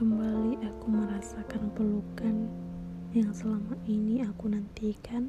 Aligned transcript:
Kembali 0.00 0.56
aku 0.64 0.96
merasakan 0.96 1.76
pelukan 1.76 2.48
yang 3.12 3.28
selama 3.36 3.76
ini 3.84 4.24
aku 4.24 4.48
nantikan 4.48 5.28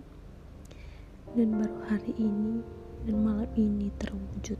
dan 1.35 1.59
baru 1.59 1.75
hari 1.91 2.15
ini 2.15 2.63
dan 3.03 3.19
malam 3.19 3.51
ini 3.59 3.91
terwujud. 3.99 4.55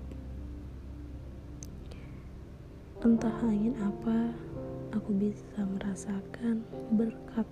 Entah 3.07 3.31
angin 3.39 3.71
apa, 3.79 4.35
aku 4.91 5.15
bisa 5.15 5.63
merasakan 5.79 6.67
berkat 6.91 7.47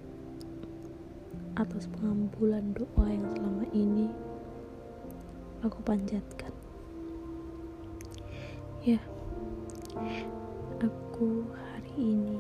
atas 1.56 1.88
pengambulan 1.96 2.76
doa 2.76 3.08
yang 3.08 3.24
selama 3.40 3.64
ini 3.72 4.12
aku 5.64 5.80
panjatkan. 5.88 6.52
Ya, 8.84 9.00
aku 10.84 11.48
ini 12.00 12.40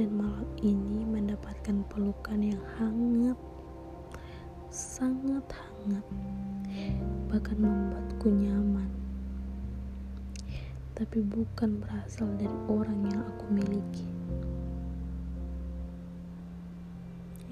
dan 0.00 0.08
malam 0.16 0.48
ini 0.64 1.04
mendapatkan 1.04 1.84
pelukan 1.92 2.40
yang 2.40 2.64
hangat, 2.80 3.36
sangat 4.72 5.44
hangat, 5.52 6.06
bahkan 7.28 7.60
membuatku 7.60 8.32
nyaman. 8.32 8.88
Tapi 10.96 11.20
bukan 11.20 11.84
berasal 11.84 12.32
dari 12.40 12.58
orang 12.66 13.04
yang 13.12 13.22
aku 13.28 13.44
miliki. 13.52 14.08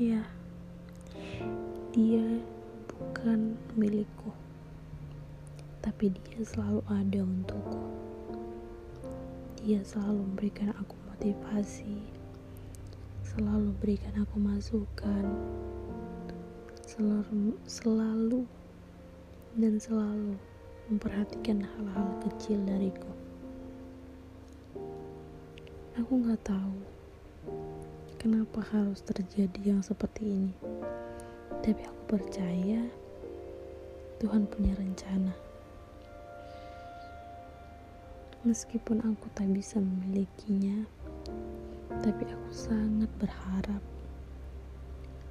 Ya, 0.00 0.24
dia 1.92 2.26
bukan 2.88 3.60
milikku, 3.76 4.32
tapi 5.84 6.16
dia 6.16 6.40
selalu 6.42 6.80
ada 6.88 7.20
untukku. 7.22 7.82
Dia 9.62 9.78
selalu 9.86 10.26
memberikan 10.26 10.74
aku 10.74 11.01
motivasi, 11.22 12.02
selalu 13.22 13.70
berikan 13.78 14.26
aku 14.26 14.42
masukan, 14.42 15.22
selalu, 16.82 17.54
selalu 17.62 18.42
dan 19.54 19.78
selalu 19.78 20.34
memperhatikan 20.90 21.62
hal-hal 21.62 22.10
kecil 22.26 22.58
dariku. 22.66 23.06
Aku 26.02 26.26
nggak 26.26 26.42
tahu 26.42 26.74
kenapa 28.18 28.58
harus 28.74 28.98
terjadi 29.06 29.78
yang 29.78 29.82
seperti 29.86 30.26
ini, 30.26 30.54
tapi 31.62 31.86
aku 31.86 32.18
percaya 32.18 32.82
Tuhan 34.18 34.50
punya 34.50 34.74
rencana. 34.74 35.30
Meskipun 38.42 39.06
aku 39.06 39.30
tak 39.38 39.46
bisa 39.54 39.78
memilikinya, 39.78 40.82
tapi 42.02 42.26
aku 42.26 42.50
sangat 42.50 43.06
berharap 43.22 43.78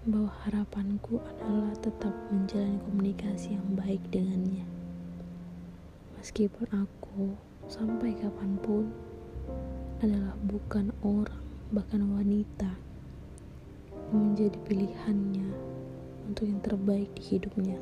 bahwa 0.08 0.34
harapanku 0.47 1.22
adalah 1.22 1.75
tetap 1.78 2.16
menjalani 2.34 2.81
komunikasi 2.89 3.53
yang 3.53 3.67
baik 3.78 4.02
dengannya. 4.09 4.66
Meskipun 6.17 6.66
aku 6.73 7.38
sampai 7.69 8.17
kapan 8.17 8.58
pun 8.66 8.89
adalah 10.02 10.34
bukan 10.50 10.89
orang, 11.06 11.44
bahkan 11.69 12.02
wanita 12.08 12.72
yang 14.09 14.34
menjadi 14.34 14.58
pilihannya 14.66 15.50
untuk 16.25 16.50
yang 16.50 16.62
terbaik 16.66 17.12
di 17.14 17.38
hidupnya. 17.38 17.78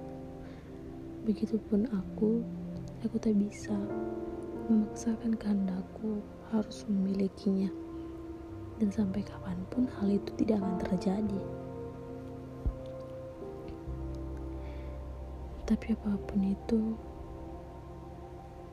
Begitupun 1.23 1.87
aku, 1.93 2.43
aku 3.07 3.15
tak 3.21 3.37
bisa 3.39 3.77
memaksakan 4.67 5.39
kehendakku 5.39 6.19
harus 6.51 6.83
memilikinya 6.91 7.71
dan 8.79 8.89
sampai 8.89 9.21
kapan 9.27 9.59
pun 9.67 9.85
hal 9.99 10.07
itu 10.07 10.31
tidak 10.39 10.63
akan 10.63 10.75
terjadi. 10.87 11.41
Tapi 15.67 15.85
apa 15.93 16.11
pun 16.25 16.41
itu 16.41 16.81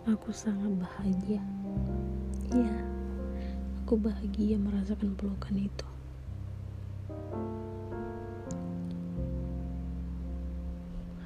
aku 0.07 0.31
sangat 0.31 0.71
bahagia. 0.79 1.43
Iya 2.55 2.97
aku 3.87 4.03
bahagia 4.03 4.59
merasakan 4.59 5.15
pelukan 5.15 5.55
itu. 5.55 5.89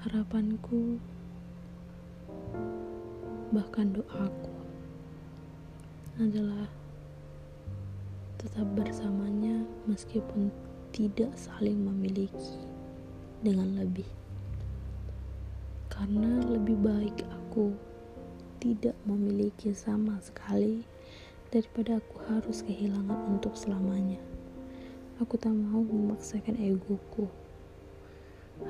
Harapanku 0.04 1.00
bahkan 3.49 3.97
doaku 3.97 4.53
adalah 6.21 6.69
tetap 8.41 8.65
bersamanya 8.73 9.69
meskipun 9.84 10.49
tidak 10.97 11.28
saling 11.37 11.84
memiliki 11.84 12.56
dengan 13.45 13.77
lebih. 13.77 14.09
Karena 15.93 16.41
lebih 16.49 16.81
baik 16.81 17.21
aku 17.28 17.77
tidak 18.65 18.97
memiliki 19.05 19.77
sama 19.77 20.17
sekali 20.25 20.89
daripada 21.53 22.01
aku 22.01 22.17
harus 22.33 22.65
kehilangan 22.65 23.21
untuk 23.28 23.53
selamanya. 23.53 24.17
Aku 25.21 25.37
tak 25.37 25.53
mau 25.53 25.84
memaksakan 25.84 26.57
egoku, 26.57 27.28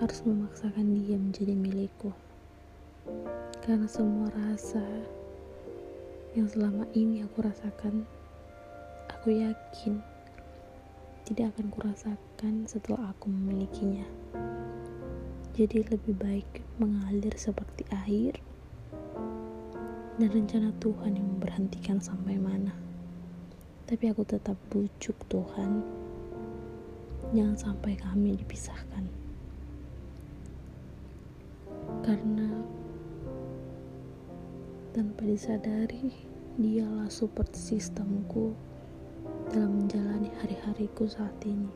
harus 0.02 0.18
memaksakan 0.26 0.98
dia 0.98 1.14
menjadi 1.14 1.54
milikku. 1.54 2.10
Karena 3.62 3.86
semua 3.86 4.34
rasa 4.34 4.82
yang 6.34 6.50
selama 6.50 6.90
ini 6.90 7.22
aku 7.22 7.46
rasakan, 7.46 8.02
aku 9.10 9.34
yakin 9.34 9.98
tidak 11.26 11.50
akan 11.54 11.66
kurasakan 11.74 12.64
setelah 12.70 13.10
aku 13.10 13.26
memilikinya. 13.26 14.06
Jadi 15.50 15.82
lebih 15.82 16.14
baik 16.14 16.62
mengalir 16.78 17.34
seperti 17.34 17.82
air 18.06 18.38
dan 20.16 20.30
rencana 20.30 20.70
Tuhan 20.78 21.18
yang 21.18 21.26
memberhentikan 21.36 21.98
sampai 21.98 22.38
mana. 22.38 22.70
Tapi 23.90 24.06
aku 24.06 24.22
tetap 24.22 24.54
bujuk 24.70 25.18
Tuhan, 25.26 25.82
jangan 27.34 27.58
sampai 27.58 27.98
kami 27.98 28.38
dipisahkan. 28.38 29.04
Karena 32.06 32.48
tanpa 34.94 35.26
disadari, 35.26 36.14
dialah 36.54 37.10
support 37.10 37.50
sistemku 37.52 38.54
dalam 39.50 39.82
menjalani 39.82 40.30
hari-hariku 40.38 41.10
saat 41.10 41.34
ini. 41.42 41.66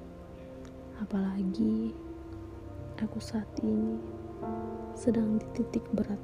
Apalagi 1.02 1.90
aku 3.02 3.18
saat 3.18 3.50
ini 3.66 3.98
sedang 4.94 5.42
di 5.42 5.46
titik 5.58 5.82
berat. 5.90 6.22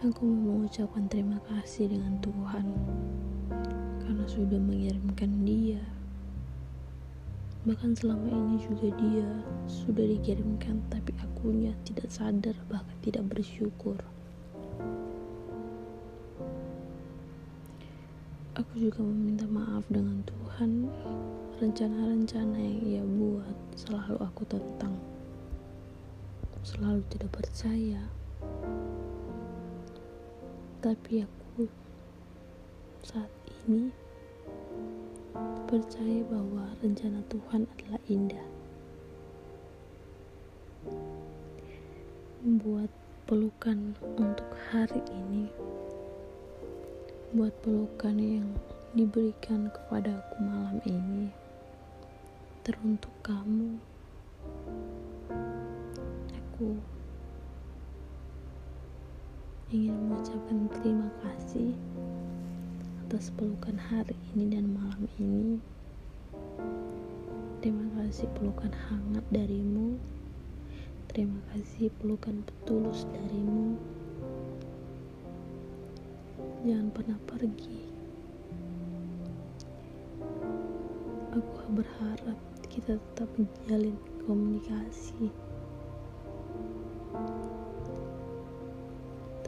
Aku 0.00 0.24
mau 0.24 0.60
mengucapkan 0.60 1.08
terima 1.08 1.40
kasih 1.48 1.92
dengan 1.92 2.16
Tuhan 2.24 2.66
karena 4.00 4.24
sudah 4.24 4.56
mengirimkan 4.56 5.44
dia 5.44 5.80
Bahkan 7.60 7.92
selama 7.92 8.24
ini 8.32 8.56
juga 8.56 8.88
dia 8.96 9.28
sudah 9.68 10.00
dikirimkan 10.00 10.80
tapi 10.88 11.12
akunya 11.20 11.76
tidak 11.84 12.08
sadar 12.08 12.56
bahkan 12.72 12.96
tidak 13.04 13.28
bersyukur. 13.28 14.00
Aku 18.58 18.82
juga 18.82 18.98
meminta 19.06 19.46
maaf 19.46 19.86
dengan 19.86 20.26
Tuhan 20.26 20.90
rencana-rencana 21.62 22.58
yang 22.58 22.78
ia 22.82 23.02
buat 23.06 23.54
selalu 23.78 24.18
aku 24.18 24.42
tentang. 24.50 24.90
Selalu 26.66 26.98
tidak 27.14 27.30
percaya. 27.30 28.02
Tapi 30.82 31.22
aku 31.22 31.70
saat 33.06 33.30
ini 33.70 33.94
percaya 35.70 36.20
bahwa 36.26 36.74
rencana 36.82 37.22
Tuhan 37.30 37.70
adalah 37.78 38.02
indah. 38.10 38.46
Buat 42.42 42.90
pelukan 43.30 43.94
untuk 44.18 44.50
hari 44.74 44.98
ini, 45.14 45.46
buat 47.30 47.54
pelukan 47.62 48.18
yang 48.18 48.50
diberikan 48.90 49.70
kepada 49.70 50.18
aku 50.18 50.36
malam 50.42 50.82
ini, 50.82 51.30
teruntuk 52.66 53.14
kamu. 53.22 53.78
Aku 56.34 56.74
ingin 59.70 59.94
mengucapkan 59.94 60.66
terima 60.74 61.06
kasih 61.22 61.70
atas 63.06 63.30
pelukan 63.38 63.78
hari 63.78 64.18
ini 64.34 64.50
dan 64.50 64.74
malam 64.74 65.06
ini. 65.22 65.62
Terima 67.62 67.86
kasih 67.94 68.26
pelukan 68.34 68.74
hangat 68.90 69.22
darimu. 69.30 70.02
Terima 71.06 71.38
kasih 71.54 71.94
pelukan 72.02 72.42
petulus 72.42 73.06
darimu. 73.06 73.78
Jangan 76.60 76.92
pernah 76.92 77.18
pergi. 77.24 77.80
Aku 81.32 81.64
berharap 81.72 82.38
kita 82.68 83.00
tetap 83.00 83.28
menjalin 83.40 83.96
komunikasi. 84.28 85.32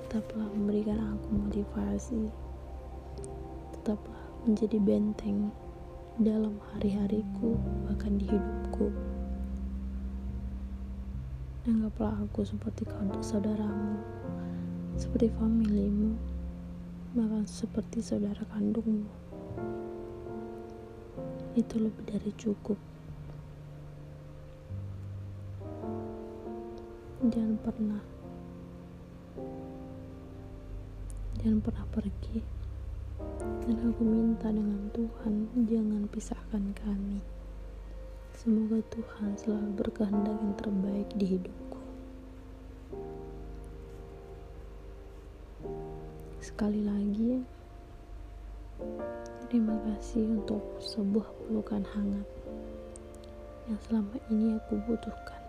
Tetaplah 0.01 0.49
memberikan 0.57 0.97
aku 1.13 1.29
motivasi. 1.37 2.33
Tetaplah 3.77 4.25
menjadi 4.49 4.81
benteng 4.81 5.53
dalam 6.17 6.57
hari-hariku, 6.73 7.61
bahkan 7.89 8.17
di 8.17 8.25
hidupku. 8.25 8.89
Anggaplah 11.69 12.25
aku 12.25 12.41
seperti 12.43 12.89
saudaramu, 13.21 14.01
seperti 14.97 15.29
familimu, 15.37 16.17
bahkan 17.13 17.45
seperti 17.45 18.01
saudara 18.01 18.41
kandungmu. 18.49 19.05
Itu 21.53 21.77
lebih 21.77 22.09
dari 22.09 22.33
cukup. 22.41 22.81
Jangan 27.29 27.57
pernah, 27.61 28.03
jangan 31.37 31.61
pernah 31.61 31.87
pergi. 31.93 32.41
Dan 33.69 33.77
aku 33.93 34.03
minta 34.03 34.49
dengan 34.49 34.89
Tuhan, 34.97 35.53
jangan 35.69 36.03
pisahkan 36.09 36.65
kami. 36.81 37.21
Semoga 38.35 38.81
Tuhan 38.89 39.37
selalu 39.37 39.71
berkehendak 39.79 40.35
yang 40.35 40.55
terbaik 40.59 41.09
di 41.15 41.27
hidupku. 41.37 41.72
Sekali 46.53 46.85
lagi, 46.85 47.41
terima 49.49 49.73
kasih 49.89 50.37
untuk 50.37 50.61
sebuah 50.85 51.25
pelukan 51.49 51.81
hangat 51.81 52.29
yang 53.73 53.81
selama 53.89 54.21
ini 54.29 54.61
aku 54.61 54.77
butuhkan. 54.85 55.42